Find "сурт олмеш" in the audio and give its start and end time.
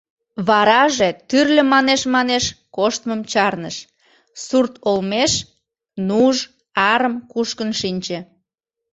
4.45-5.33